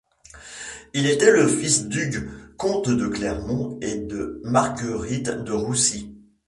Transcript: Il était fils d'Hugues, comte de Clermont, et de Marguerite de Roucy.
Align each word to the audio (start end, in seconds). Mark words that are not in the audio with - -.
Il 0.95 1.05
était 1.05 1.47
fils 1.47 1.87
d'Hugues, 1.87 2.27
comte 2.57 2.89
de 2.89 3.07
Clermont, 3.07 3.77
et 3.83 3.97
de 3.99 4.41
Marguerite 4.43 5.29
de 5.29 5.51
Roucy. 5.51 6.17